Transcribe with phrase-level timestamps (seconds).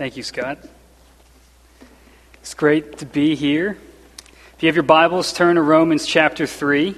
[0.00, 0.56] Thank you, Scott.
[2.40, 3.76] It's great to be here.
[4.56, 6.94] If you have your Bibles, turn to Romans chapter 3.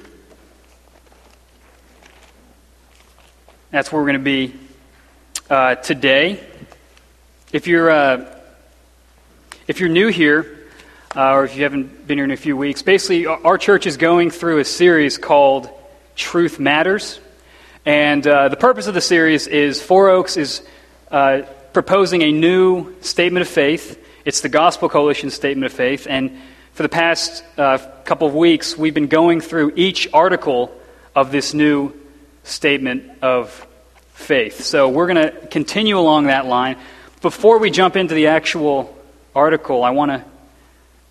[3.73, 4.55] That's where we're going to be
[5.51, 6.47] uh, today.
[7.51, 8.39] If you're, uh,
[9.67, 10.69] if you're new here,
[11.17, 13.97] uh, or if you haven't been here in a few weeks, basically, our church is
[13.97, 15.69] going through a series called
[16.15, 17.19] Truth Matters.
[17.85, 20.63] And uh, the purpose of the series is Four Oaks is
[21.11, 23.99] uh, proposing a new statement of faith.
[24.25, 26.07] It's the Gospel Coalition Statement of Faith.
[26.09, 26.39] And
[26.75, 30.77] for the past uh, couple of weeks, we've been going through each article
[31.15, 31.93] of this new
[32.45, 33.67] statement of
[34.13, 34.61] faith.
[34.61, 36.77] So we're going to continue along that line.
[37.23, 38.97] Before we jump into the actual
[39.35, 40.25] article, I want to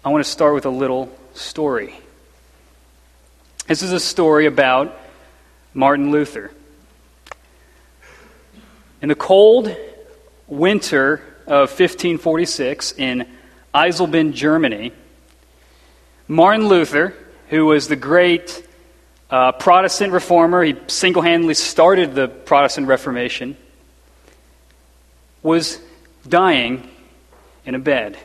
[0.03, 1.95] I want to start with a little story.
[3.67, 4.97] This is a story about
[5.75, 6.51] Martin Luther.
[9.01, 9.75] In the cold
[10.51, 13.25] winter of 1546 in
[13.73, 14.91] Eisleben, Germany,
[16.27, 17.15] Martin Luther,
[17.47, 18.67] who was the great
[19.29, 23.55] uh, Protestant reformer, he single handedly started the Protestant Reformation,
[25.41, 25.79] was
[26.27, 26.87] dying
[27.65, 28.17] in a bed.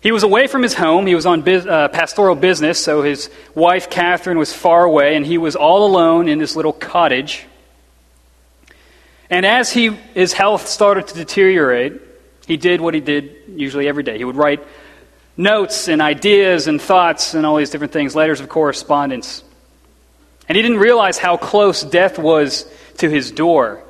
[0.00, 1.06] He was away from his home.
[1.06, 5.26] He was on biz, uh, pastoral business, so his wife Catherine was far away, and
[5.26, 7.44] he was all alone in this little cottage.
[9.28, 12.00] And as he, his health started to deteriorate,
[12.46, 14.18] he did what he did usually every day.
[14.18, 14.66] He would write
[15.36, 19.42] notes and ideas and thoughts and all these different things, letters of correspondence.
[20.48, 23.82] And he didn't realize how close death was to his door.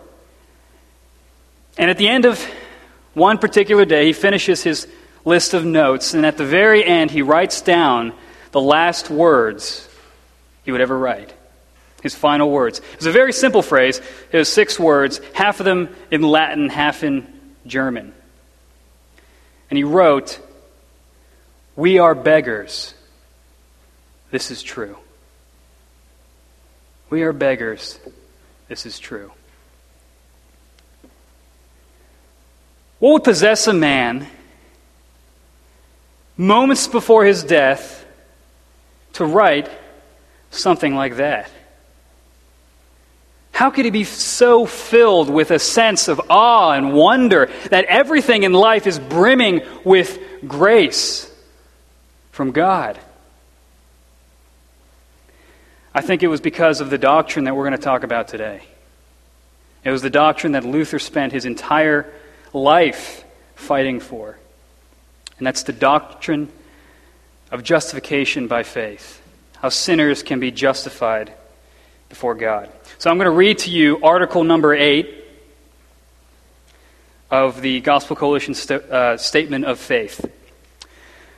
[1.76, 2.42] And at the end of
[3.12, 4.88] one particular day, he finishes his
[5.24, 8.14] list of notes, and at the very end, he writes down
[8.52, 9.88] the last words
[10.64, 11.34] he would ever write
[12.02, 12.78] his final words.
[12.78, 14.00] It was a very simple phrase.
[14.30, 17.26] It was six words, half of them in Latin, half in
[17.66, 18.12] German.
[19.70, 20.40] And he wrote,
[21.74, 22.94] We are beggars.
[24.30, 24.96] This is true.
[27.10, 27.98] We are beggars.
[28.68, 29.32] This is true.
[32.98, 34.26] What would possess a man
[36.36, 38.04] moments before his death
[39.14, 39.70] to write
[40.50, 41.50] something like that?
[43.56, 48.42] How could he be so filled with a sense of awe and wonder that everything
[48.42, 51.34] in life is brimming with grace
[52.32, 52.98] from God?
[55.94, 58.60] I think it was because of the doctrine that we're going to talk about today.
[59.84, 62.12] It was the doctrine that Luther spent his entire
[62.52, 63.24] life
[63.54, 64.38] fighting for.
[65.38, 66.52] And that's the doctrine
[67.50, 69.22] of justification by faith.
[69.62, 71.32] How sinners can be justified
[72.08, 72.70] before God.
[72.98, 75.24] So I'm going to read to you article number 8
[77.30, 80.18] of the Gospel Coalition st- uh, Statement of Faith.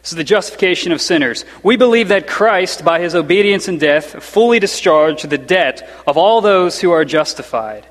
[0.02, 1.44] This is the justification of sinners.
[1.62, 6.40] We believe that Christ, by his obedience and death, fully discharged the debt of all
[6.40, 7.86] those who are justified.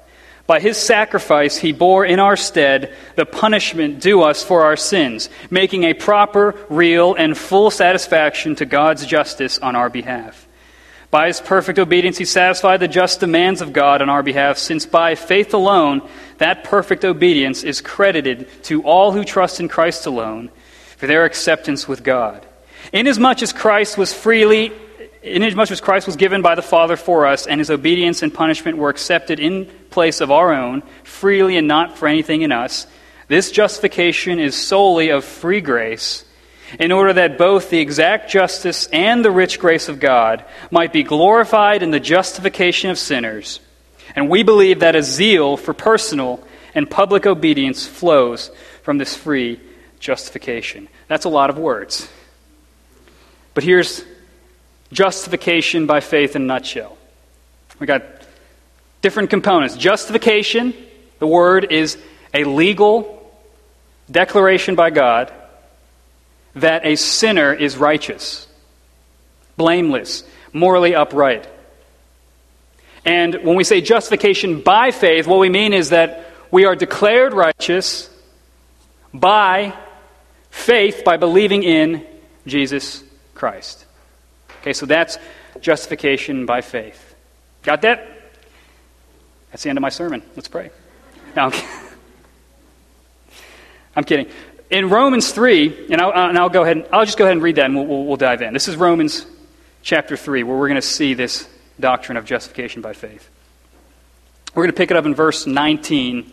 [0.47, 5.29] By his sacrifice, he bore in our stead the punishment due us for our sins,
[5.51, 10.46] making a proper, real, and full satisfaction to God's justice on our behalf.
[11.17, 14.85] By his perfect obedience, he satisfied the just demands of God on our behalf, since
[14.85, 16.07] by faith alone,
[16.37, 20.51] that perfect obedience is credited to all who trust in Christ alone
[20.95, 22.45] for their acceptance with God.
[22.93, 24.71] Inasmuch as Christ was freely,
[25.23, 28.77] inasmuch as Christ was given by the Father for us, and his obedience and punishment
[28.77, 32.85] were accepted in place of our own, freely and not for anything in us,
[33.27, 36.25] this justification is solely of free grace
[36.79, 41.03] in order that both the exact justice and the rich grace of God might be
[41.03, 43.59] glorified in the justification of sinners.
[44.15, 46.45] And we believe that a zeal for personal
[46.75, 48.51] and public obedience flows
[48.83, 49.59] from this free
[49.99, 50.87] justification.
[51.07, 52.07] That's a lot of words.
[53.53, 54.03] But here's
[54.91, 56.97] justification by faith in a nutshell.
[57.79, 58.03] We got
[59.01, 59.75] different components.
[59.75, 60.73] Justification,
[61.19, 61.97] the word is
[62.33, 63.13] a legal
[64.09, 65.31] declaration by God
[66.61, 68.47] that a sinner is righteous,
[69.55, 70.23] blameless,
[70.53, 71.47] morally upright.
[73.05, 77.33] And when we say justification by faith, what we mean is that we are declared
[77.33, 78.09] righteous
[79.13, 79.73] by
[80.49, 82.05] faith, by believing in
[82.45, 83.03] Jesus
[83.33, 83.85] Christ.
[84.61, 85.17] Okay, so that's
[85.61, 87.15] justification by faith.
[87.63, 88.07] Got that?
[89.51, 90.21] That's the end of my sermon.
[90.35, 90.69] Let's pray.
[91.35, 91.51] Now,
[93.95, 94.27] I'm kidding
[94.69, 97.43] in Romans 3, and I'll, uh, and I'll, go ahead, I'll just go ahead and
[97.43, 98.53] read that and we'll, we'll, we'll dive in.
[98.53, 99.25] This is Romans
[99.81, 101.47] chapter 3, where we're going to see this
[101.79, 103.29] doctrine of justification by faith.
[104.53, 106.31] We're going to pick it up in verse 19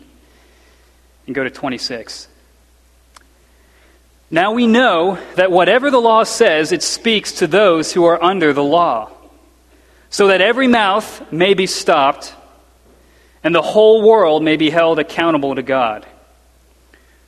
[1.26, 2.28] and go to 26.
[4.30, 8.52] Now we know that whatever the law says, it speaks to those who are under
[8.52, 9.10] the law,
[10.10, 12.34] so that every mouth may be stopped
[13.44, 16.06] and the whole world may be held accountable to God.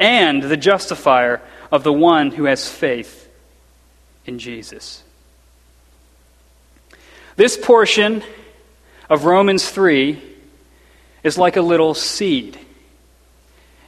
[0.00, 3.28] and the justifier of the one who has faith
[4.24, 5.04] in Jesus.
[7.36, 8.24] This portion
[9.08, 10.20] of Romans 3
[11.22, 12.58] is like a little seed.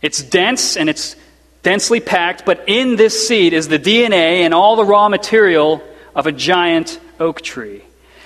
[0.03, 1.17] It's dense and it's
[1.63, 5.83] densely packed, but in this seed is the DNA and all the raw material
[6.15, 7.83] of a giant oak tree.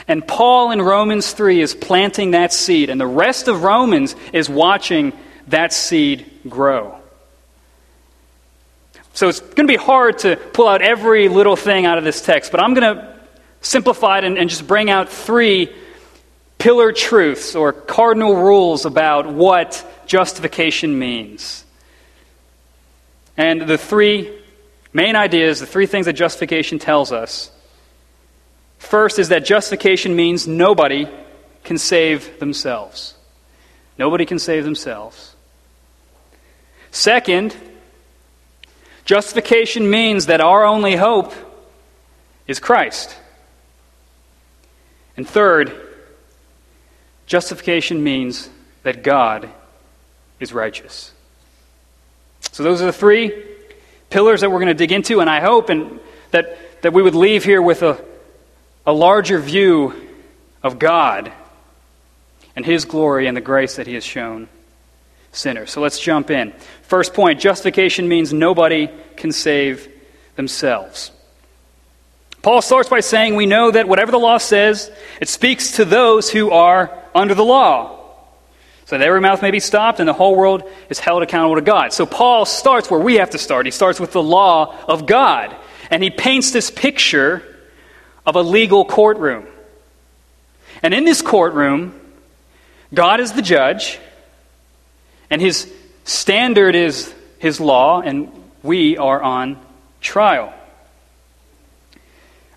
[0.09, 4.49] And Paul in Romans 3 is planting that seed, and the rest of Romans is
[4.49, 5.13] watching
[5.49, 6.99] that seed grow.
[9.17, 12.21] So it's going to be hard to pull out every little thing out of this
[12.21, 13.17] text, but I'm going to
[13.63, 15.75] simplify it and, and just bring out three
[16.59, 21.65] pillar truths or cardinal rules about what justification means.
[23.39, 24.39] And the three
[24.93, 27.51] main ideas, the three things that justification tells us
[28.77, 31.09] first is that justification means nobody
[31.65, 33.15] can save themselves.
[33.97, 35.35] Nobody can save themselves.
[36.91, 37.57] Second,
[39.07, 41.33] justification means that our only hope
[42.47, 43.17] is Christ.
[45.17, 45.73] And third,
[47.25, 48.51] justification means
[48.83, 49.49] that God
[50.39, 51.13] is righteous.
[52.53, 53.33] So, those are the three
[54.11, 55.99] pillars that we're going to dig into, and I hope and
[56.33, 58.03] that, that we would leave here with a,
[58.85, 59.95] a larger view
[60.63, 61.33] of God
[62.55, 64.49] and His glory and the grace that He has shown
[65.37, 65.71] sinners.
[65.71, 66.53] So, let's jump in.
[66.83, 69.89] First point justification means nobody can save
[70.37, 71.11] themselves.
[72.43, 74.91] Paul starts by saying, We know that whatever the law says,
[75.21, 77.97] it speaks to those who are under the law
[78.87, 81.61] so that every mouth may be stopped and the whole world is held accountable to
[81.61, 81.93] God.
[81.93, 83.67] So Paul starts where we have to start.
[83.67, 85.57] He starts with the law of God.
[85.91, 87.43] And he paints this picture
[88.25, 89.47] of a legal courtroom.
[90.85, 92.01] And in this courtroom,
[92.95, 93.99] God is the judge,
[95.31, 95.73] and his
[96.05, 98.31] standard is his law, and
[98.63, 99.59] we are on
[100.01, 100.53] trial.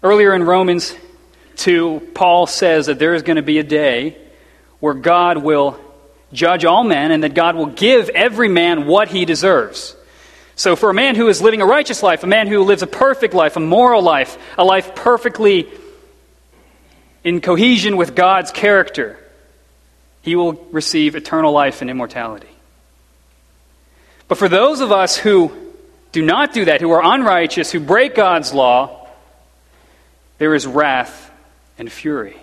[0.01, 0.95] Earlier in Romans
[1.57, 4.18] 2, Paul says that there is going to be a day
[4.80, 5.80] where God will
[6.31, 9.95] judge all men, and that God will give every man what he deserves.
[10.56, 12.88] So, for a man who is living a righteous life, a man who lives a
[12.88, 15.69] perfect life, a moral life, a life perfectly
[17.23, 19.18] in cohesion with God's character,
[20.21, 22.49] he will receive eternal life and immortality.
[24.30, 25.52] But for those of us who
[26.14, 29.09] do not do that, who are unrighteous, who break God's law,
[30.38, 31.30] there is wrath
[31.78, 32.38] and fury.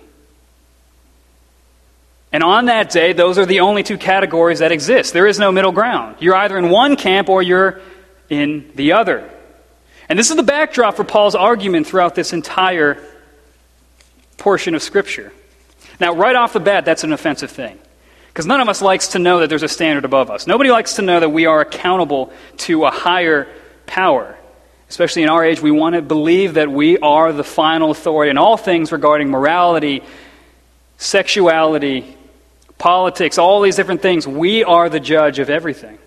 [2.31, 5.13] And on that day, those are the only two categories that exist.
[5.13, 6.17] There is no middle ground.
[6.19, 7.79] You're either in one camp or you're
[8.29, 9.27] in the other.
[10.09, 13.01] And this is the backdrop for Paul's argument throughout this entire
[14.37, 15.31] portion of Scripture.
[16.01, 17.79] Now, right off the bat, that's an offensive thing.
[18.37, 20.45] Because none of us likes to know that there's a standard above us.
[20.45, 23.47] Nobody likes to know that we are accountable to a higher
[23.87, 24.37] power.
[24.87, 28.37] Especially in our age, we want to believe that we are the final authority in
[28.37, 30.03] all things regarding morality,
[30.99, 32.15] sexuality,
[32.77, 34.27] politics, all these different things.
[34.27, 35.97] We are the judge of everything.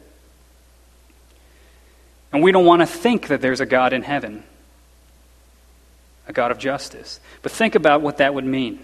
[2.33, 4.45] And we don't want to think that there's a God in heaven,
[6.29, 7.19] a God of justice.
[7.43, 8.79] But think about what that would mean.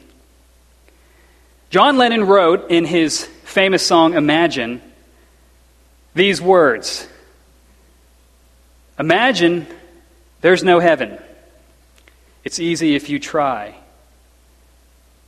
[1.70, 4.80] John Lennon wrote in his famous song Imagine
[6.14, 7.06] these words
[8.98, 9.66] Imagine
[10.40, 11.18] there's no heaven.
[12.44, 13.74] It's easy if you try.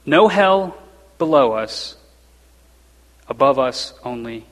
[0.06, 0.76] No hell
[1.18, 1.96] below us,
[3.28, 4.46] above us only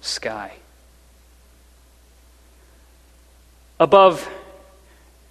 [0.00, 0.52] sky.
[3.78, 4.28] Above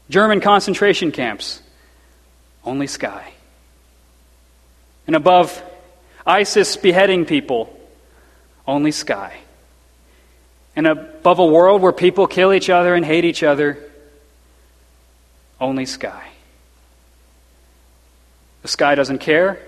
[0.10, 1.62] German concentration camps,
[2.64, 3.34] only sky.
[5.06, 5.62] And above
[6.26, 7.76] ISIS beheading people,
[8.68, 9.38] only sky.
[10.76, 13.78] And above a world where people kill each other and hate each other,
[15.60, 16.28] only sky.
[18.62, 19.60] The sky doesn't care.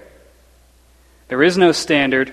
[1.27, 2.31] There is no standard.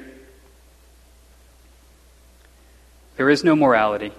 [3.16, 4.12] There is no morality.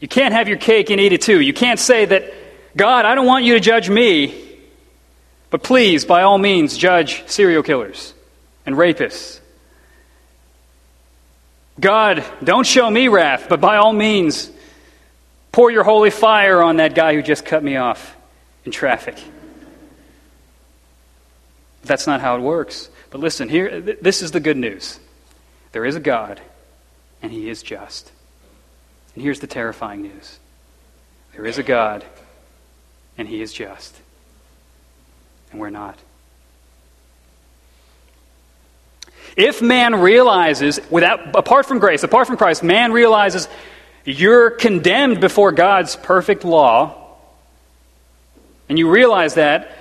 [0.00, 1.40] You can't have your cake and eat it too.
[1.40, 2.32] You can't say that,
[2.76, 4.45] God, I don't want you to judge me,
[5.50, 8.12] but please, by all means, judge serial killers
[8.64, 9.40] and rapists.
[11.78, 14.50] God, don't show me wrath, but by all means,
[15.52, 18.16] pour your holy fire on that guy who just cut me off
[18.64, 19.22] in traffic.
[21.84, 22.90] That's not how it works.
[23.10, 24.98] But listen, here, this is the good news.
[25.72, 26.40] There is a God,
[27.22, 28.10] and He is just.
[29.14, 30.38] And here's the terrifying news
[31.34, 32.04] there is a God,
[33.16, 33.94] and He is just.
[35.56, 35.98] And we're not.
[39.38, 43.48] If man realizes, without, apart from grace, apart from Christ, man realizes
[44.04, 46.94] you're condemned before God's perfect law,
[48.68, 49.74] and you realize that,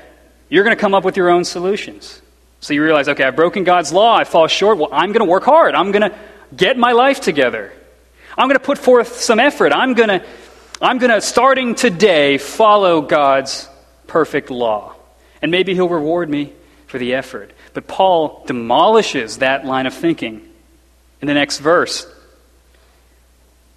[0.47, 2.21] you're going to come up with your own solutions.
[2.61, 4.77] So you realize, okay, I've broken God's law, I fall short.
[4.77, 5.75] Well, I'm going to work hard.
[5.75, 6.17] I'm going to
[6.55, 7.73] get my life together.
[8.37, 9.73] I'm going to put forth some effort.
[9.73, 10.25] I'm going to,
[10.81, 13.67] I'm going to, starting today, follow God's
[14.07, 14.94] perfect law.
[15.45, 16.53] And maybe He'll reward me
[16.87, 17.51] for the effort.
[17.75, 20.41] But Paul demolishes that line of thinking
[21.21, 22.07] in the next verse.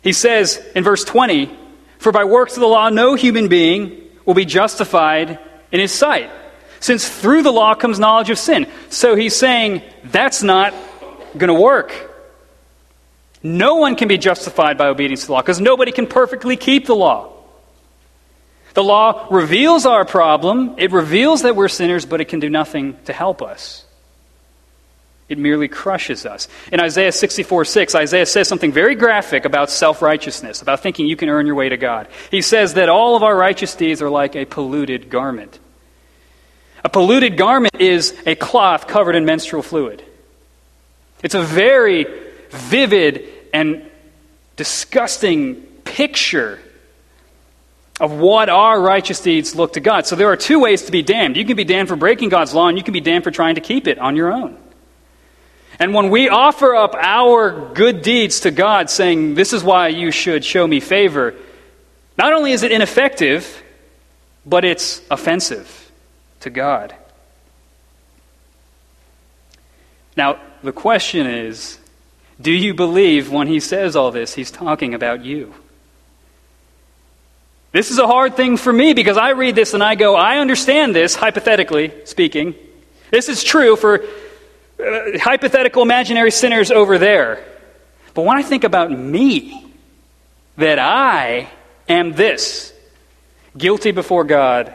[0.02, 1.54] He says in verse 20,
[1.98, 5.38] For by works of the law, no human being will be justified
[5.70, 6.30] in his sight,
[6.80, 8.66] since through the law comes knowledge of sin.
[8.88, 10.72] So he's saying that's not
[11.36, 11.92] going to work.
[13.42, 16.86] No one can be justified by obedience to the law because nobody can perfectly keep
[16.86, 17.37] the law.
[18.78, 22.96] The law reveals our problem, it reveals that we're sinners, but it can do nothing
[23.06, 23.84] to help us.
[25.28, 26.46] It merely crushes us.
[26.70, 31.16] In Isaiah 64 6, Isaiah says something very graphic about self righteousness, about thinking you
[31.16, 32.06] can earn your way to God.
[32.30, 35.58] He says that all of our righteous deeds are like a polluted garment.
[36.84, 40.04] A polluted garment is a cloth covered in menstrual fluid.
[41.24, 42.06] It's a very
[42.50, 43.90] vivid and
[44.54, 46.60] disgusting picture
[48.00, 50.06] of what our righteous deeds look to God.
[50.06, 51.36] So there are two ways to be damned.
[51.36, 53.56] You can be damned for breaking God's law, and you can be damned for trying
[53.56, 54.56] to keep it on your own.
[55.80, 60.10] And when we offer up our good deeds to God, saying, This is why you
[60.10, 61.34] should show me favor,
[62.16, 63.62] not only is it ineffective,
[64.44, 65.90] but it's offensive
[66.40, 66.94] to God.
[70.16, 71.78] Now, the question is
[72.40, 75.54] do you believe when he says all this, he's talking about you?
[77.70, 80.38] This is a hard thing for me because I read this and I go, I
[80.38, 82.54] understand this, hypothetically speaking.
[83.10, 87.44] This is true for uh, hypothetical imaginary sinners over there.
[88.14, 89.66] But when I think about me,
[90.56, 91.48] that I
[91.88, 92.72] am this,
[93.56, 94.74] guilty before God,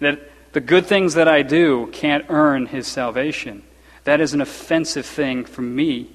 [0.00, 0.20] that
[0.52, 3.62] the good things that I do can't earn his salvation,
[4.04, 6.10] that is an offensive thing for me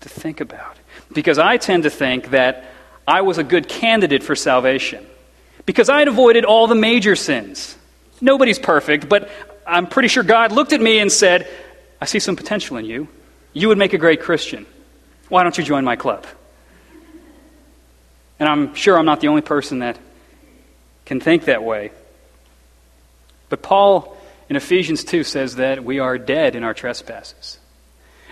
[0.00, 0.76] to think about.
[1.12, 2.64] Because I tend to think that
[3.08, 5.04] I was a good candidate for salvation.
[5.64, 7.76] Because I had avoided all the major sins.
[8.20, 9.30] Nobody's perfect, but
[9.66, 11.48] I'm pretty sure God looked at me and said,
[12.00, 13.08] I see some potential in you.
[13.54, 14.66] You would make a great Christian.
[15.28, 16.26] Why don't you join my club?
[18.38, 19.98] And I'm sure I'm not the only person that
[21.06, 21.90] can think that way.
[23.48, 24.16] But Paul
[24.48, 27.58] in Ephesians 2 says that we are dead in our trespasses.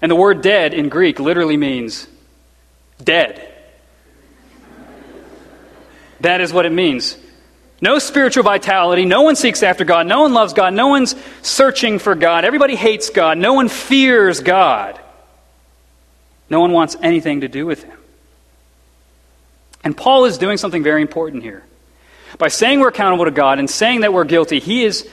[0.02, 2.06] And the word dead in Greek literally means
[3.02, 3.55] dead.
[6.26, 7.16] That is what it means.
[7.80, 9.04] No spiritual vitality.
[9.04, 10.08] No one seeks after God.
[10.08, 10.74] No one loves God.
[10.74, 12.44] No one's searching for God.
[12.44, 13.38] Everybody hates God.
[13.38, 14.98] No one fears God.
[16.50, 17.96] No one wants anything to do with Him.
[19.84, 21.62] And Paul is doing something very important here.
[22.38, 25.08] By saying we're accountable to God and saying that we're guilty, he is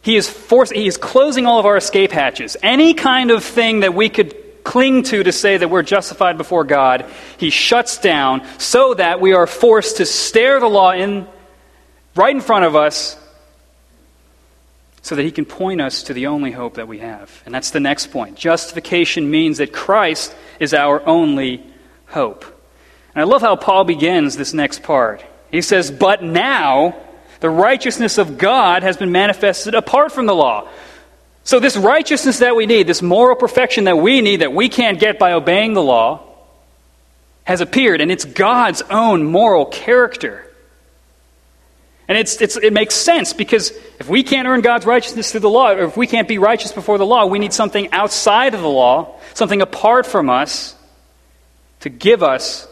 [0.00, 2.56] he is, force, he is closing all of our escape hatches.
[2.62, 4.34] Any kind of thing that we could
[4.66, 7.06] cling to to say that we're justified before God,
[7.38, 11.26] he shuts down so that we are forced to stare the law in
[12.16, 13.16] right in front of us
[15.02, 17.30] so that he can point us to the only hope that we have.
[17.46, 18.36] And that's the next point.
[18.36, 21.64] Justification means that Christ is our only
[22.06, 22.44] hope.
[23.14, 25.24] And I love how Paul begins this next part.
[25.52, 26.96] He says, But now
[27.38, 30.68] the righteousness of God has been manifested apart from the law.
[31.46, 34.98] So, this righteousness that we need, this moral perfection that we need, that we can't
[34.98, 36.24] get by obeying the law,
[37.44, 40.44] has appeared, and it's God's own moral character.
[42.08, 45.48] And it's, it's, it makes sense because if we can't earn God's righteousness through the
[45.48, 48.60] law, or if we can't be righteous before the law, we need something outside of
[48.60, 50.74] the law, something apart from us,
[51.80, 52.66] to give us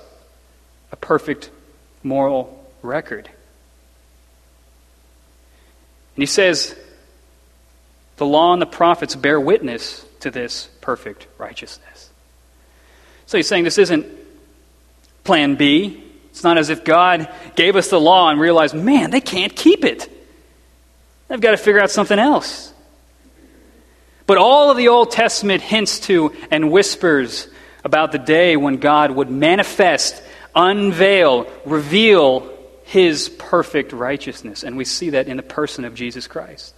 [0.90, 1.48] a perfect
[2.02, 3.26] moral record.
[6.16, 6.74] And he says,
[8.16, 12.10] the law and the prophets bear witness to this perfect righteousness.
[13.26, 14.06] So he's saying this isn't
[15.24, 16.02] plan B.
[16.30, 19.84] It's not as if God gave us the law and realized, man, they can't keep
[19.84, 20.10] it.
[21.28, 22.72] They've got to figure out something else.
[24.26, 27.48] But all of the Old Testament hints to and whispers
[27.84, 30.22] about the day when God would manifest,
[30.54, 32.50] unveil, reveal
[32.84, 34.62] his perfect righteousness.
[34.62, 36.74] And we see that in the person of Jesus Christ.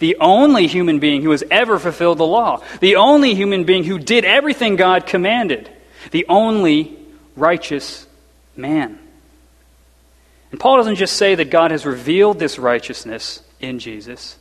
[0.00, 2.62] The only human being who has ever fulfilled the law.
[2.80, 5.70] The only human being who did everything God commanded.
[6.10, 6.98] The only
[7.36, 8.06] righteous
[8.56, 8.98] man.
[10.50, 14.36] And Paul doesn't just say that God has revealed this righteousness in Jesus,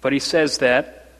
[0.00, 1.10] but he says that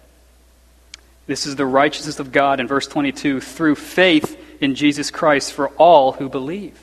[1.26, 5.68] this is the righteousness of God in verse 22 through faith in Jesus Christ for
[5.70, 6.80] all who believe.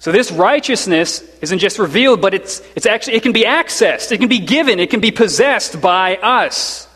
[0.00, 4.18] So this righteousness isn't just revealed, but it's, it's actually, it can be accessed, it
[4.18, 6.88] can be given, it can be possessed by us.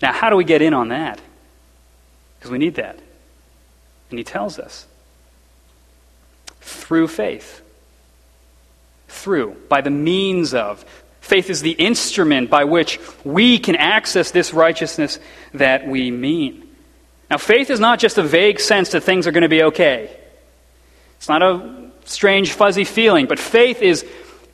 [0.00, 1.20] Now, how do we get in on that?
[2.38, 3.00] Because we need that.
[4.10, 4.86] And he tells us
[6.60, 7.62] through faith.
[9.08, 10.84] Through, by the means of.
[11.20, 15.18] Faith is the instrument by which we can access this righteousness
[15.52, 16.64] that we mean.
[17.28, 20.17] Now, faith is not just a vague sense that things are going to be okay.
[21.18, 24.06] It's not a strange, fuzzy feeling, but faith is,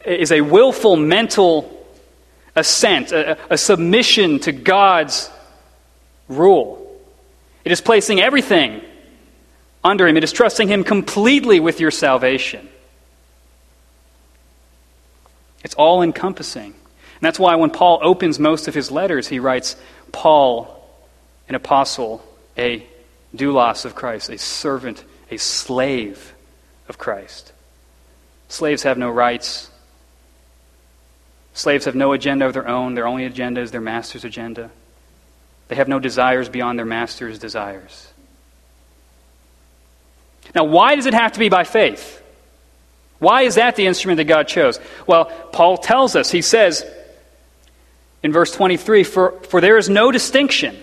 [0.05, 1.71] is a willful mental
[2.57, 5.31] assent, a, a submission to God's
[6.29, 6.81] rule.
[7.65, 8.83] It is placing everything
[9.83, 12.69] under Him, it is trusting Him completely with your salvation.
[15.63, 16.73] It's all encompassing.
[16.73, 19.77] And that's why when Paul opens most of his letters, he writes,
[20.13, 20.87] Paul,
[21.49, 22.23] an apostle,
[22.57, 22.87] a
[23.35, 26.34] doulos of Christ, a servant, a slave
[26.89, 27.53] of Christ.
[28.49, 29.71] Slaves have no rights.
[31.55, 32.95] Slaves have no agenda of their own.
[32.95, 34.71] Their only agenda is their master's agenda.
[35.69, 38.09] They have no desires beyond their master's desires.
[40.55, 42.23] Now, why does it have to be by faith?
[43.19, 44.79] Why is that the instrument that God chose?
[45.07, 46.85] Well, Paul tells us, he says
[48.23, 50.77] in verse 23 For, for there is no distinction,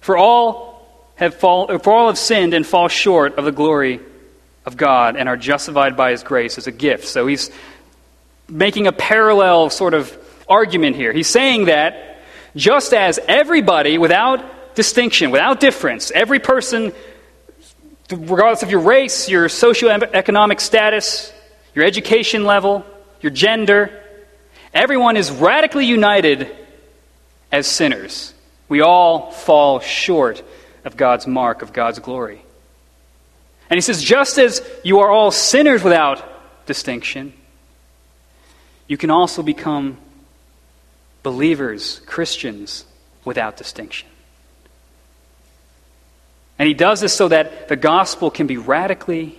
[0.00, 4.00] for all, have fall, for all have sinned and fall short of the glory
[4.70, 7.08] of God and are justified by his grace as a gift.
[7.08, 7.50] So he's
[8.48, 10.16] making a parallel sort of
[10.48, 11.12] argument here.
[11.12, 12.20] He's saying that
[12.54, 16.92] just as everybody, without distinction, without difference, every person,
[18.10, 21.32] regardless of your race, your socioeconomic status,
[21.74, 22.84] your education level,
[23.20, 23.90] your gender,
[24.72, 26.48] everyone is radically united
[27.50, 28.34] as sinners.
[28.68, 30.44] We all fall short
[30.84, 32.44] of God's mark, of God's glory.
[33.70, 37.32] And he says, just as you are all sinners without distinction,
[38.88, 39.96] you can also become
[41.22, 42.84] believers, Christians,
[43.24, 44.08] without distinction.
[46.58, 49.36] And he does this so that the gospel can be radically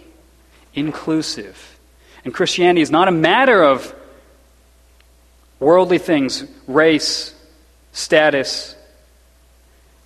[0.74, 1.78] inclusive.
[2.24, 3.94] And Christianity is not a matter of
[5.60, 7.36] worldly things, race,
[7.91, 8.76] status,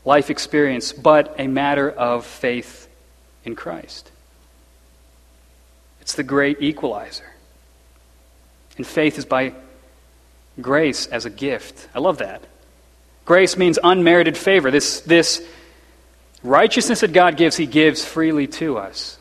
[0.03, 2.89] life experience, but a matter of faith
[3.43, 4.11] in Christ.
[6.05, 7.25] It's the great equalizer.
[8.77, 9.53] And faith is by
[10.61, 11.89] grace as a gift.
[11.95, 12.43] I love that.
[13.25, 14.69] Grace means unmerited favor.
[14.69, 15.43] This, this
[16.43, 19.17] righteousness that God gives, He gives freely to us.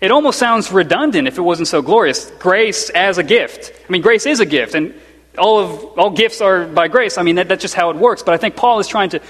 [0.00, 2.24] It almost sounds redundant if it wasn't so glorious.
[2.38, 3.70] Grace as a gift.
[3.86, 4.94] I mean, grace is a gift, and
[5.36, 7.18] all of all gifts are by grace.
[7.18, 8.22] I mean, that, that's just how it works.
[8.22, 9.20] But I think Paul is trying to,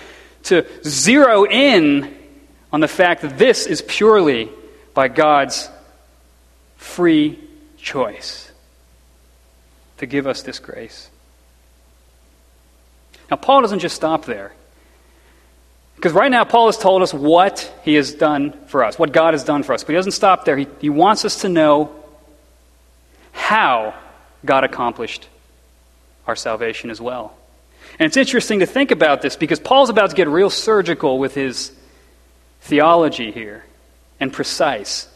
[0.45, 2.17] to zero in
[2.73, 4.49] on the fact that this is purely
[4.95, 5.69] by God's
[6.81, 7.39] free
[7.77, 8.51] choice
[9.99, 11.11] to give us this grace.
[13.31, 14.53] Now, Paul doesn't just stop there.
[15.95, 19.35] Because right now, Paul has told us what he has done for us, what God
[19.35, 19.85] has done for us.
[19.85, 20.57] But he doesn't stop there.
[20.57, 21.95] He, he wants us to know
[23.33, 23.95] how
[24.43, 25.29] God accomplished
[26.27, 27.37] our salvation as well.
[27.99, 31.35] And it's interesting to think about this because Paul's about to get real surgical with
[31.35, 31.73] his
[32.63, 33.65] theology here
[34.19, 35.07] and precise.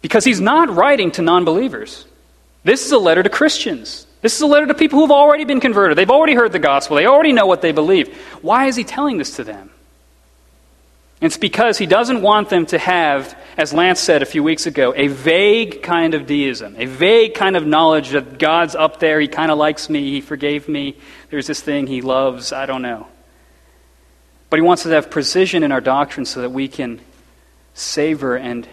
[0.00, 2.04] Because he's not writing to non believers.
[2.64, 4.06] This is a letter to Christians.
[4.20, 5.96] This is a letter to people who've already been converted.
[5.96, 6.96] They've already heard the gospel.
[6.96, 8.14] They already know what they believe.
[8.42, 9.70] Why is he telling this to them?
[11.20, 14.92] It's because he doesn't want them to have, as Lance said a few weeks ago,
[14.94, 19.26] a vague kind of deism, a vague kind of knowledge that God's up there, he
[19.26, 20.96] kind of likes me, he forgave me,
[21.30, 23.08] there's this thing he loves, I don't know.
[24.48, 27.00] But he wants us to have precision in our doctrine so that we can
[27.74, 28.68] savor and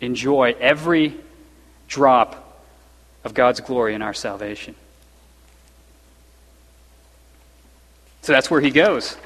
[0.00, 1.14] enjoy every
[1.88, 2.62] drop
[3.24, 4.74] of God's glory in our salvation.
[8.22, 9.16] So that's where he goes.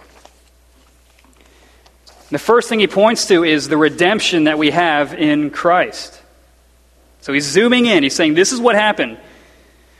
[2.31, 6.21] The first thing he points to is the redemption that we have in Christ.
[7.23, 8.03] So he's zooming in.
[8.03, 9.19] He's saying, This is what happened.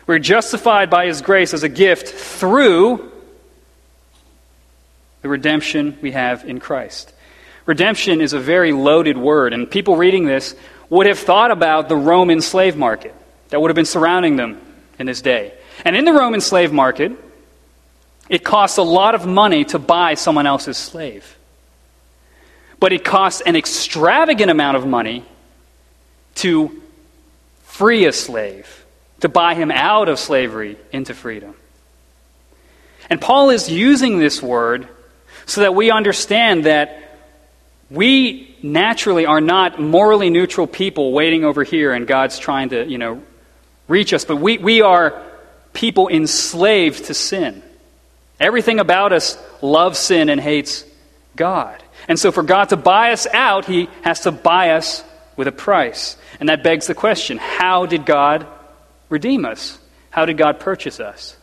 [0.07, 3.11] We're justified by his grace as a gift through
[5.23, 7.13] the redemption we have in Christ.
[7.67, 10.55] Redemption is a very loaded word, and people reading this
[10.89, 13.15] would have thought about the Roman slave market
[13.51, 14.61] that would have been surrounding them
[14.99, 15.55] in this day.
[15.85, 17.13] And in the Roman slave market,
[18.29, 21.37] it costs a lot of money to buy someone else's slave.
[22.79, 25.25] But it costs an extravagant amount of money
[26.37, 26.83] to
[27.65, 28.85] free a slave,
[29.21, 31.55] to buy him out of slavery into freedom.
[33.11, 34.89] And Paul is using this word
[35.47, 37.10] so that we understand that
[37.91, 42.99] we naturally are not morally neutral people waiting over here and God's trying to, you
[42.99, 43.23] know,
[43.89, 45.21] reach us, but we, we are
[45.73, 47.63] people enslaved to sin.
[48.39, 50.85] Everything about us loves sin and hates
[51.35, 51.83] God.
[52.09, 55.05] And so for God to buy us out, he has to buy us
[55.37, 56.17] with a price.
[56.39, 58.47] And that begs the question how did God
[59.09, 59.79] redeem us?
[60.11, 61.37] How did God purchase us?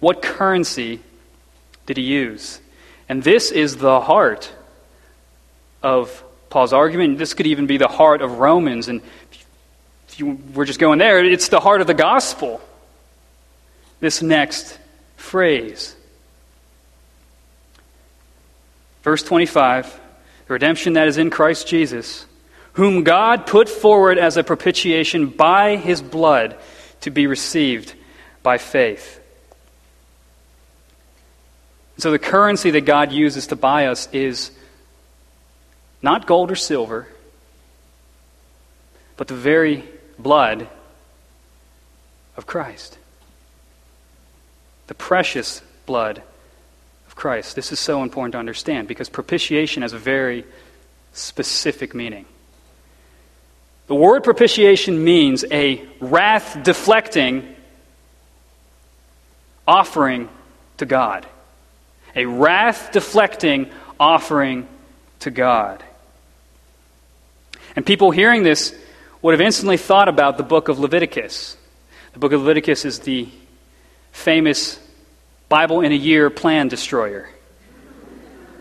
[0.00, 1.00] What currency
[1.86, 2.60] did he use?
[3.08, 4.52] And this is the heart
[5.82, 7.18] of Paul's argument.
[7.18, 8.88] This could even be the heart of Romans.
[8.88, 9.00] And
[10.08, 12.60] if you were just going there, it's the heart of the gospel.
[14.00, 14.78] This next
[15.16, 15.94] phrase.
[19.02, 20.00] Verse 25
[20.46, 22.24] the redemption that is in Christ Jesus,
[22.74, 26.56] whom God put forward as a propitiation by his blood
[27.00, 27.94] to be received
[28.44, 29.20] by faith.
[31.98, 34.50] So the currency that God uses to buy us is
[36.02, 37.08] not gold or silver,
[39.16, 39.84] but the very
[40.18, 40.68] blood
[42.36, 42.98] of Christ.
[44.88, 46.22] The precious blood
[47.06, 47.56] of Christ.
[47.56, 50.44] This is so important to understand because propitiation has a very
[51.12, 52.26] specific meaning.
[53.86, 57.54] The word propitiation means a wrath deflecting
[59.66, 60.28] offering
[60.76, 61.26] to God
[62.16, 64.66] a wrath deflecting offering
[65.20, 65.84] to God.
[67.76, 68.74] And people hearing this
[69.20, 71.56] would have instantly thought about the book of Leviticus.
[72.14, 73.28] The book of Leviticus is the
[74.12, 74.80] famous
[75.50, 77.28] Bible in a year plan destroyer.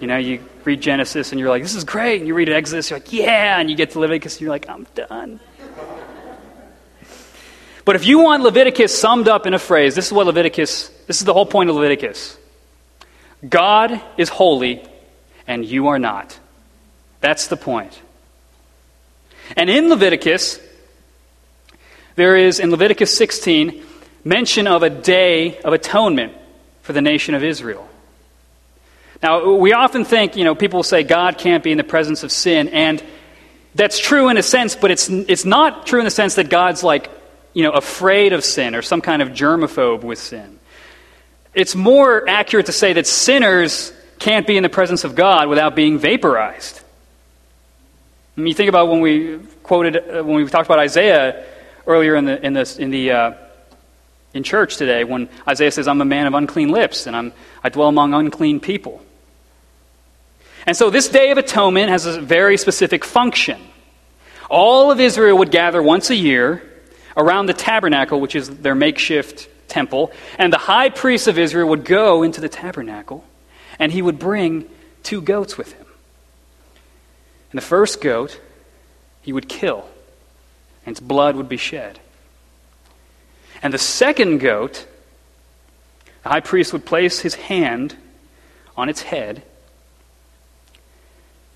[0.01, 2.19] You know, you read Genesis and you're like, this is great.
[2.19, 3.57] And you read Exodus, you're like, yeah.
[3.57, 5.39] And you get to Leviticus and you're like, I'm done.
[7.85, 11.19] But if you want Leviticus summed up in a phrase, this is what Leviticus, this
[11.19, 12.37] is the whole point of Leviticus.
[13.47, 14.83] God is holy
[15.47, 16.37] and you are not.
[17.21, 18.01] That's the point.
[19.55, 20.59] And in Leviticus,
[22.15, 23.83] there is, in Leviticus 16,
[24.23, 26.33] mention of a day of atonement
[26.81, 27.87] for the nation of Israel.
[29.21, 32.31] Now, we often think, you know, people say God can't be in the presence of
[32.31, 33.03] sin, and
[33.73, 36.83] that's true in a sense, but it's, it's not true in the sense that God's
[36.83, 37.09] like,
[37.53, 40.59] you know, afraid of sin or some kind of germaphobe with sin.
[41.55, 45.73] It's more accurate to say that sinners can't be in the presence of God without
[45.75, 46.81] being vaporized.
[48.37, 51.45] I mean, you think about when we quoted, uh, when we talked about Isaiah
[51.87, 53.33] earlier in the, in the, in the, uh,
[54.33, 57.31] in church today, when Isaiah says, I'm a man of unclean lips and I'm,
[57.63, 59.01] I dwell among unclean people.
[60.65, 63.61] And so this Day of Atonement has a very specific function.
[64.49, 66.61] All of Israel would gather once a year
[67.15, 71.83] around the tabernacle, which is their makeshift temple, and the high priest of Israel would
[71.83, 73.25] go into the tabernacle,
[73.77, 74.65] and he would bring
[75.03, 75.85] two goats with him.
[77.51, 78.39] And the first goat
[79.21, 79.85] he would kill,
[80.85, 81.99] and its blood would be shed.
[83.61, 84.85] And the second goat,
[86.23, 87.95] the high priest would place his hand
[88.77, 89.43] on its head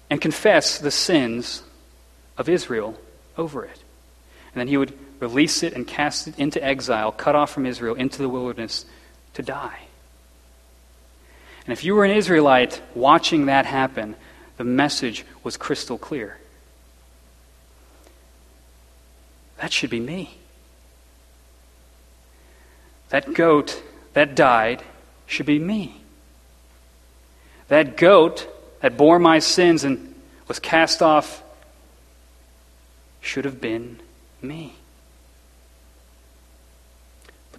[0.10, 1.64] and confess the sins
[2.38, 3.00] of Israel
[3.38, 3.84] over it.
[4.54, 7.96] And then he would release it and cast it into exile, cut off from Israel
[7.96, 8.86] into the wilderness
[9.34, 9.80] to die.
[11.66, 14.16] And if you were an Israelite watching that happen,
[14.58, 16.40] the message was crystal clear.
[19.58, 20.38] That should be me.
[23.10, 24.84] That goat that died
[25.26, 26.02] should be me.
[27.68, 28.48] That goat
[28.82, 30.16] that bore my sins and
[30.48, 31.44] was cast off
[33.22, 34.00] should have been
[34.42, 34.79] me.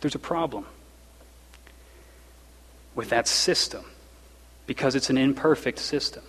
[0.00, 0.64] But there's a problem
[2.94, 3.84] with that system
[4.66, 6.22] because it's an imperfect system.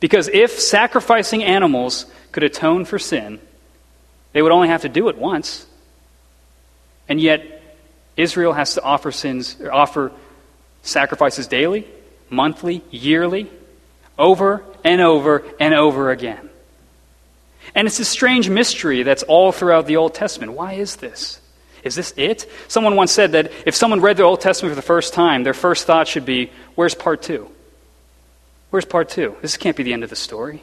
[0.00, 3.38] Because if sacrificing animals could atone for sin,
[4.32, 5.64] they would only have to do it once.
[7.08, 7.62] And yet,
[8.16, 10.10] Israel has to offer sins, offer
[10.82, 11.86] sacrifices daily,
[12.30, 13.48] monthly, yearly,
[14.18, 16.50] over and over and over again.
[17.76, 20.54] And it's a strange mystery that's all throughout the Old Testament.
[20.54, 21.38] Why is this?
[21.82, 22.50] Is this it?
[22.68, 25.54] Someone once said that if someone read the Old Testament for the first time, their
[25.54, 27.50] first thought should be, Where's part two?
[28.70, 29.36] Where's part two?
[29.42, 30.62] This can't be the end of the story.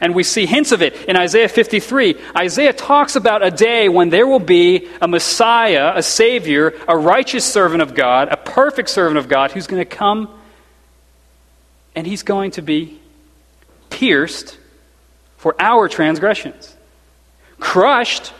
[0.00, 2.16] And we see hints of it in Isaiah 53.
[2.36, 7.44] Isaiah talks about a day when there will be a Messiah, a Savior, a righteous
[7.44, 10.28] servant of God, a perfect servant of God who's going to come
[11.94, 12.98] and he's going to be
[13.88, 14.58] pierced
[15.36, 16.74] for our transgressions,
[17.60, 18.32] crushed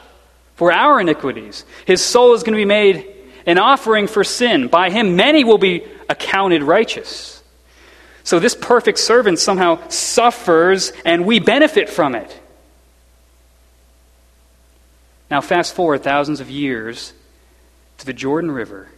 [0.55, 1.64] for our iniquities.
[1.87, 3.07] His soul is going to be made
[3.47, 4.69] an offering for sin.
[4.69, 7.43] By him, many will be accounted righteous.
[8.23, 12.40] So this perfect servant somehow suffers and we benefit from it.
[15.31, 17.12] Now, fast forward thousands of years
[17.99, 18.88] to the Jordan River.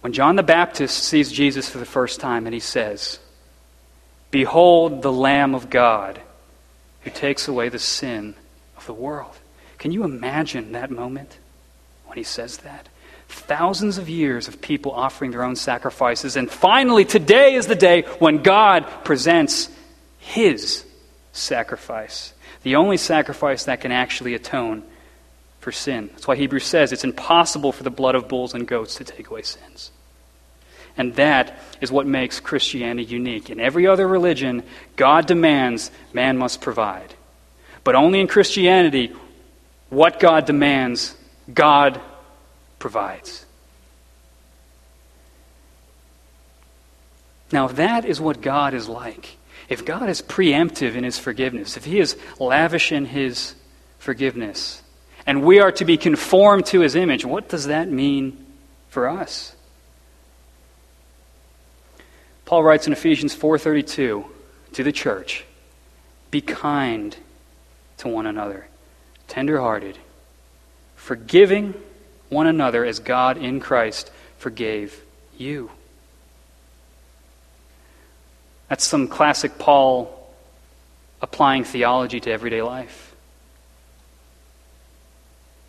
[0.00, 3.18] When John the Baptist sees Jesus for the first time and he says,
[4.30, 6.20] Behold the Lamb of God
[7.02, 8.34] who takes away the sin
[8.76, 9.36] of the world.
[9.84, 11.36] Can you imagine that moment
[12.06, 12.88] when he says that?
[13.28, 16.36] thousands of years of people offering their own sacrifices.
[16.36, 19.68] And finally, today is the day when God presents
[20.18, 20.86] his
[21.32, 24.84] sacrifice, the only sacrifice that can actually atone
[25.60, 26.08] for sin.
[26.12, 29.28] That's why Hebrews says it's impossible for the blood of bulls and goats to take
[29.28, 29.90] away sins.
[30.96, 33.50] And that is what makes Christianity unique.
[33.50, 34.62] In every other religion,
[34.96, 37.12] God demands, man must provide.
[37.82, 39.12] But only in Christianity,
[39.94, 41.14] what God demands,
[41.52, 42.00] God
[42.78, 43.46] provides.
[47.52, 49.36] Now, that is what God is like.
[49.68, 53.54] If God is preemptive in his forgiveness, if he is lavish in his
[53.98, 54.82] forgiveness,
[55.26, 58.44] and we are to be conformed to his image, what does that mean
[58.88, 59.54] for us?
[62.44, 64.26] Paul writes in Ephesians 4:32
[64.72, 65.44] to the church,
[66.30, 67.16] "Be kind
[67.98, 68.66] to one another,
[69.28, 69.98] tender-hearted,
[70.96, 71.74] forgiving
[72.28, 75.00] one another as God in Christ forgave
[75.38, 75.70] you.
[78.68, 80.10] That's some classic Paul
[81.22, 83.14] applying theology to everyday life.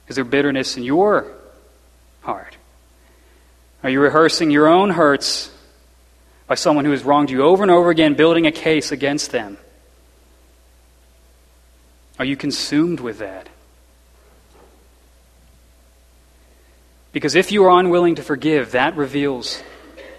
[0.08, 1.32] Is there bitterness in your
[2.22, 2.56] heart?
[3.84, 5.52] Are you rehearsing your own hurts
[6.48, 9.58] by someone who has wronged you over and over again, building a case against them?
[12.18, 13.50] Are you consumed with that?
[17.12, 19.64] Because if you are unwilling to forgive, that reveals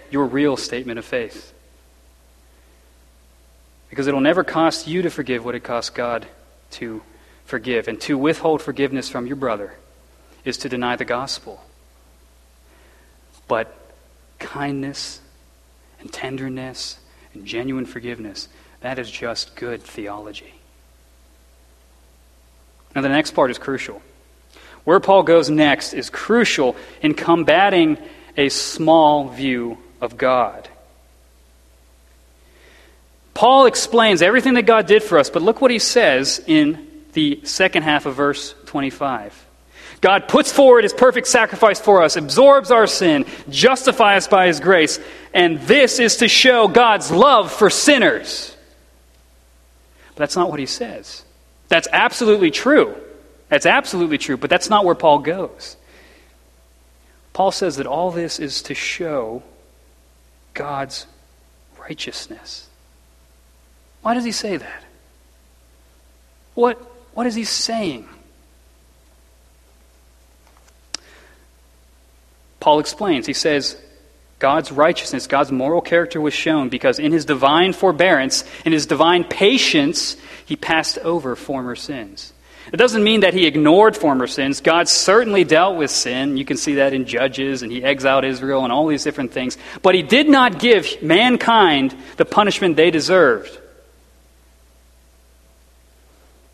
[0.09, 1.53] your real statement of faith.
[3.89, 6.27] Because it'll never cost you to forgive what it costs God
[6.71, 7.01] to
[7.45, 7.87] forgive.
[7.87, 9.75] And to withhold forgiveness from your brother
[10.43, 11.63] is to deny the gospel.
[13.47, 13.75] But
[14.39, 15.21] kindness
[15.99, 16.99] and tenderness
[17.33, 18.49] and genuine forgiveness,
[18.81, 20.56] that is just good theology.
[22.97, 24.01] Now, the next part is crucial.
[24.83, 27.99] Where Paul goes next is crucial in combating
[28.35, 30.67] a small view of God.
[33.35, 37.39] Paul explains everything that God did for us, but look what he says in the
[37.43, 39.45] second half of verse 25.
[40.01, 44.59] God puts forward his perfect sacrifice for us, absorbs our sin, justifies us by his
[44.59, 44.99] grace,
[45.35, 48.57] and this is to show God's love for sinners.
[50.15, 51.23] But that's not what he says.
[51.67, 52.95] That's absolutely true.
[53.49, 55.77] That's absolutely true, but that's not where Paul goes.
[57.33, 59.43] Paul says that all this is to show
[60.53, 61.05] God's
[61.79, 62.67] righteousness.
[64.01, 64.83] Why does he say that?
[66.55, 66.77] What,
[67.13, 68.07] what is he saying?
[72.59, 73.27] Paul explains.
[73.27, 73.79] He says,
[74.39, 79.23] God's righteousness, God's moral character was shown because in his divine forbearance, in his divine
[79.23, 82.33] patience, he passed over former sins.
[82.71, 84.59] It doesn't mean that he ignored former sins.
[84.59, 86.37] God certainly dealt with sin.
[86.37, 89.57] You can see that in Judges, and he exiled Israel and all these different things.
[89.81, 93.57] But he did not give mankind the punishment they deserved.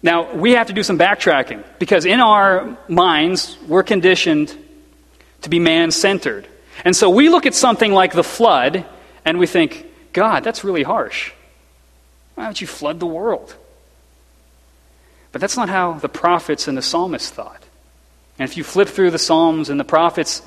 [0.03, 4.55] Now, we have to do some backtracking because in our minds, we're conditioned
[5.41, 6.47] to be man centered.
[6.85, 8.85] And so we look at something like the flood
[9.25, 11.31] and we think, God, that's really harsh.
[12.35, 13.55] Why don't you flood the world?
[15.31, 17.63] But that's not how the prophets and the psalmists thought.
[18.39, 20.41] And if you flip through the Psalms and the prophets,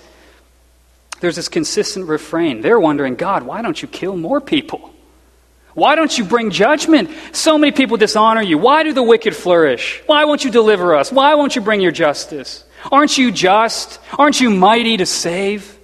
[1.20, 2.60] there's this consistent refrain.
[2.60, 4.92] They're wondering, God, why don't you kill more people?
[5.74, 7.10] Why don't you bring judgment?
[7.32, 8.58] So many people dishonor you.
[8.58, 10.02] Why do the wicked flourish?
[10.06, 11.12] Why won't you deliver us?
[11.12, 12.64] Why won't you bring your justice?
[12.90, 14.00] Aren't you just?
[14.18, 15.75] Aren't you mighty to save?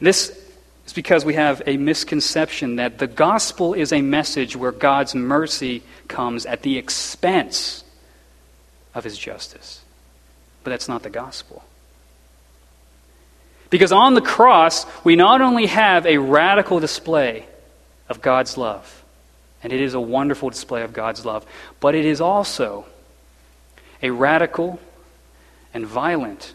[0.00, 0.30] This
[0.86, 5.82] is because we have a misconception that the gospel is a message where God's mercy
[6.08, 7.84] comes at the expense
[8.94, 9.82] of his justice.
[10.64, 11.64] But that's not the gospel.
[13.70, 17.46] Because on the cross, we not only have a radical display
[18.08, 19.04] of God's love,
[19.62, 21.44] and it is a wonderful display of God's love,
[21.80, 22.86] but it is also
[24.02, 24.80] a radical
[25.74, 26.54] and violent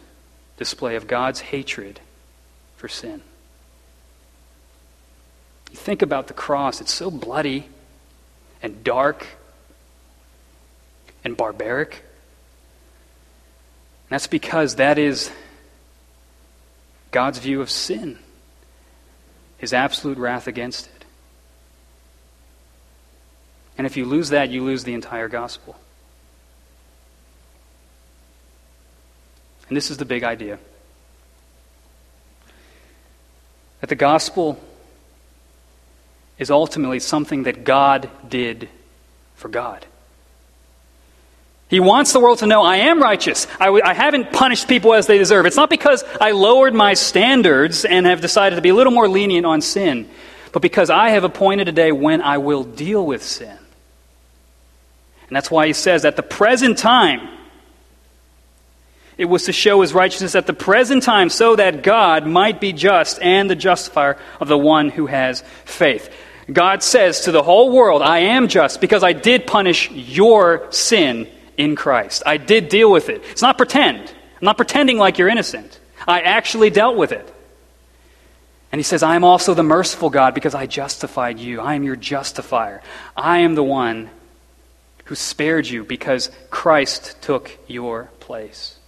[0.57, 1.99] display of God's hatred
[2.77, 3.21] for sin.
[5.83, 7.67] Think about the cross, it's so bloody
[8.61, 9.27] and dark
[11.25, 11.95] and barbaric.
[11.95, 12.01] And
[14.11, 15.29] that's because that is
[17.11, 18.17] God's view of sin,
[19.57, 21.05] his absolute wrath against it.
[23.77, 25.77] And if you lose that, you lose the entire gospel.
[29.67, 30.59] And this is the big idea
[33.81, 34.63] that the gospel
[36.39, 38.69] is ultimately something that God did
[39.35, 39.85] for God.
[41.69, 43.47] He wants the world to know I am righteous.
[43.59, 45.45] I w- I haven't punished people as they deserve.
[45.45, 49.07] It's not because I lowered my standards and have decided to be a little more
[49.07, 50.07] lenient on sin,
[50.51, 53.57] but because I have appointed a day when I will deal with sin.
[55.27, 57.27] And that's why he says, at the present time,
[59.23, 62.73] it was to show his righteousness at the present time so that God might be
[62.73, 66.13] just and the justifier of the one who has faith.
[66.51, 71.29] God says to the whole world, I am just because I did punish your sin
[71.55, 72.23] in Christ.
[72.25, 73.23] I did deal with it.
[73.31, 73.97] It's not pretend.
[74.01, 75.79] I'm not pretending like you're innocent.
[76.05, 77.33] I actually dealt with it.
[78.73, 81.61] And he says, I am also the merciful God because I justified you.
[81.61, 82.81] I am your justifier.
[83.15, 84.09] I am the one
[85.05, 88.79] who spared you because Christ took your place.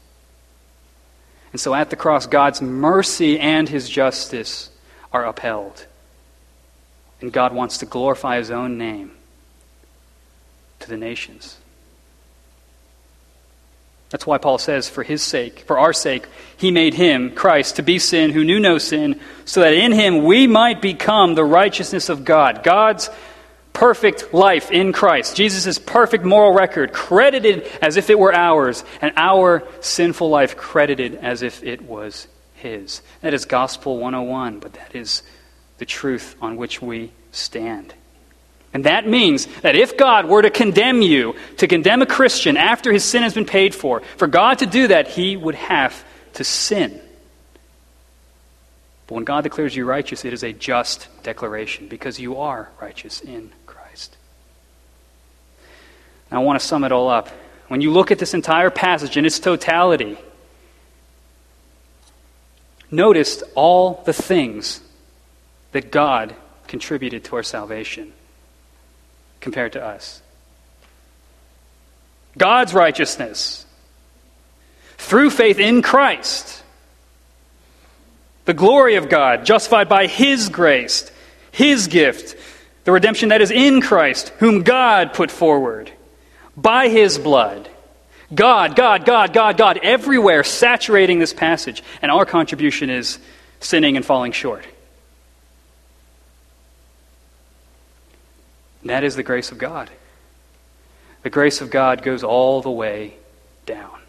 [1.55, 4.69] And so at the cross, God's mercy and his justice
[5.13, 5.85] are upheld.
[7.21, 9.13] And God wants to glorify his own name
[10.81, 11.55] to the nations.
[14.09, 17.83] That's why Paul says, for his sake, for our sake, he made him, Christ, to
[17.83, 22.09] be sin who knew no sin, so that in him we might become the righteousness
[22.09, 22.65] of God.
[22.65, 23.09] God's
[23.75, 29.13] perfect life in Christ, Jesus' perfect moral record, credited as if it were ours, and
[29.15, 33.01] our sinful life credited as if it was his.
[33.21, 35.21] That is Gospel 101, but that is
[35.77, 37.93] the truth on which we stand.
[38.73, 42.91] And that means that if God were to condemn you, to condemn a Christian after
[42.91, 46.43] his sin has been paid for, for God to do that, he would have to
[46.43, 46.99] sin.
[49.07, 53.21] But when God declares you righteous, it is a just declaration because you are righteous
[53.21, 53.51] in
[56.31, 57.29] I want to sum it all up.
[57.67, 60.17] When you look at this entire passage in its totality,
[62.91, 64.81] notice all the things
[65.71, 66.35] that God
[66.67, 68.13] contributed to our salvation
[69.39, 70.21] compared to us.
[72.37, 73.65] God's righteousness
[74.97, 76.63] through faith in Christ.
[78.45, 81.11] The glory of God, justified by His grace,
[81.51, 82.35] His gift,
[82.83, 85.91] the redemption that is in Christ, whom God put forward
[86.57, 87.69] by His blood.
[88.33, 91.83] God, God, God, God, God, everywhere saturating this passage.
[92.01, 93.19] And our contribution is
[93.59, 94.65] sinning and falling short.
[98.81, 99.89] And that is the grace of God.
[101.23, 103.15] The grace of God goes all the way
[103.65, 103.99] down.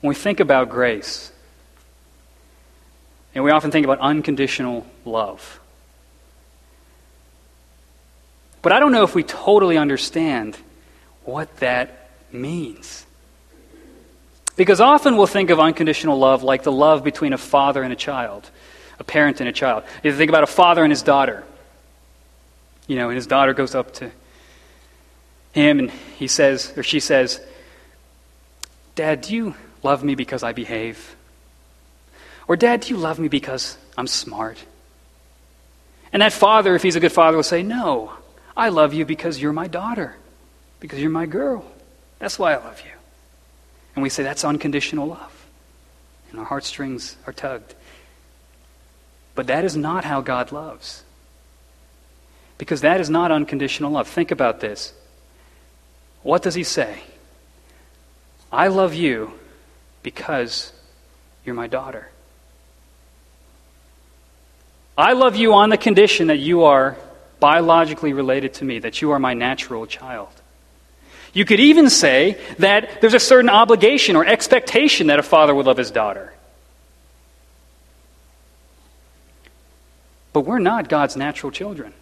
[0.00, 1.32] When we think about grace,
[3.34, 5.60] and we often think about unconditional love.
[8.62, 10.56] But I don't know if we totally understand
[11.24, 13.06] what that means.
[14.56, 17.96] Because often we'll think of unconditional love like the love between a father and a
[17.96, 18.50] child
[18.98, 19.84] a parent and a child.
[20.02, 21.44] You think about a father and his daughter.
[22.86, 24.10] You know, and his daughter goes up to
[25.52, 27.40] him and he says, or she says,
[28.94, 31.16] Dad, do you love me because I behave?
[32.48, 34.58] Or, Dad, do you love me because I'm smart?
[36.12, 38.14] And that father, if he's a good father, will say, No,
[38.58, 40.16] I love you because you're my daughter,
[40.80, 41.64] because you're my girl.
[42.18, 42.90] That's why I love you.
[43.94, 45.46] And we say that's unconditional love.
[46.30, 47.76] And our heartstrings are tugged.
[49.36, 51.04] But that is not how God loves.
[52.58, 54.08] Because that is not unconditional love.
[54.08, 54.92] Think about this.
[56.24, 57.02] What does he say?
[58.50, 59.34] I love you
[60.02, 60.72] because
[61.44, 62.10] you're my daughter.
[64.96, 66.96] I love you on the condition that you are
[67.40, 70.30] biologically related to me, that you are my natural child.
[71.32, 75.66] You could even say that there's a certain obligation or expectation that a father would
[75.66, 76.32] love his daughter.
[80.32, 81.92] But we're not God's natural children.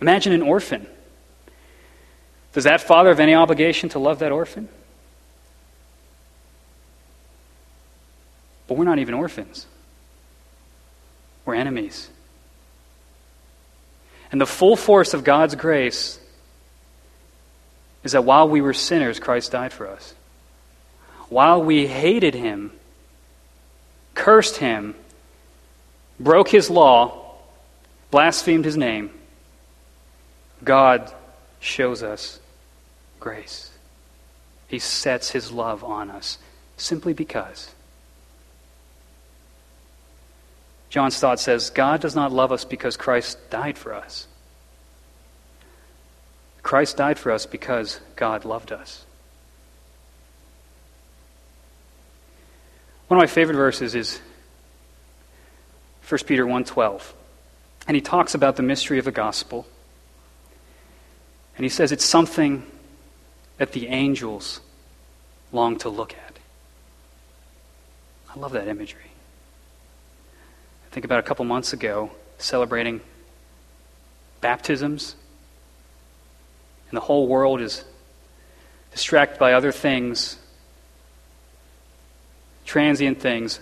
[0.00, 0.86] Imagine an orphan.
[2.52, 4.68] Does that father have any obligation to love that orphan?
[8.68, 9.66] But we're not even orphans.
[11.46, 12.10] We're enemies.
[14.30, 16.20] And the full force of God's grace
[18.04, 20.14] is that while we were sinners, Christ died for us.
[21.28, 22.72] While we hated him,
[24.14, 24.94] cursed him,
[26.18, 27.34] broke his law,
[28.10, 29.10] blasphemed his name,
[30.62, 31.12] God
[31.60, 32.40] shows us
[33.20, 33.70] grace.
[34.68, 36.38] He sets his love on us
[36.76, 37.70] simply because.
[40.88, 44.28] John Stott says, God does not love us because Christ died for us.
[46.62, 49.04] Christ died for us because God loved us.
[53.08, 54.20] One of my favorite verses is
[56.08, 57.12] 1 Peter 1:12.
[57.86, 59.66] And he talks about the mystery of the gospel.
[61.56, 62.64] And he says it's something
[63.58, 64.60] that the angels
[65.52, 66.38] long to look at.
[68.28, 69.12] I love that imagery.
[70.96, 73.02] Think about a couple months ago celebrating
[74.40, 75.14] baptisms
[76.88, 77.84] and the whole world is
[78.92, 80.38] distracted by other things,
[82.64, 83.60] transient things,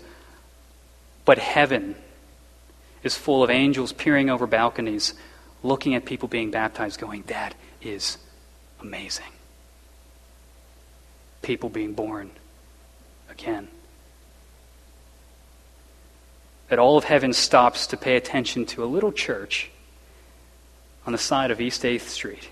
[1.25, 1.97] but heaven
[3.03, 5.15] is full of angels peering over balconies,
[5.65, 8.17] looking at people being baptized, going, That is
[8.81, 9.33] amazing.
[11.43, 12.31] People being born
[13.29, 13.67] again.
[16.69, 19.71] That all of heaven stops to pay attention to a little church
[21.07, 22.49] on the side of East 8th Street Do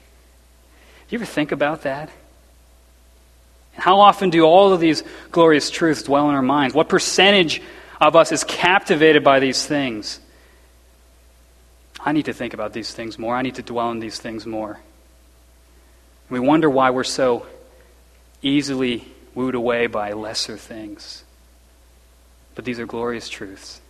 [1.08, 2.10] you ever think about that?
[3.74, 6.74] How often do all of these glorious truths dwell in our minds?
[6.74, 7.62] What percentage
[8.00, 10.20] of us is captivated by these things?
[11.98, 13.34] I need to think about these things more.
[13.34, 14.80] I need to dwell in these things more.
[16.28, 17.46] We wonder why we're so
[18.40, 21.24] easily wooed away by lesser things.
[22.54, 23.81] But these are glorious truths.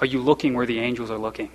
[0.00, 1.50] Are you looking where the angels are looking?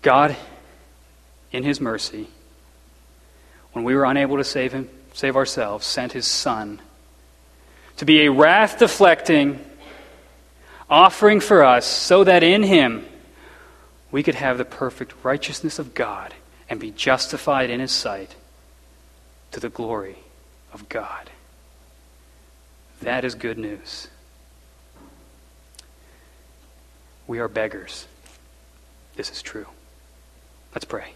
[0.00, 0.36] God,
[1.52, 2.26] in His mercy,
[3.72, 6.80] when we were unable to save Him, save ourselves, sent His Son
[7.98, 9.64] to be a wrath deflecting
[10.90, 13.06] offering for us so that in Him
[14.10, 16.34] we could have the perfect righteousness of God
[16.68, 18.34] and be justified in His sight
[19.52, 20.16] to the glory
[20.72, 21.30] of God.
[23.02, 24.06] That is good news.
[27.26, 28.06] We are beggars.
[29.16, 29.66] This is true.
[30.72, 31.14] Let's pray.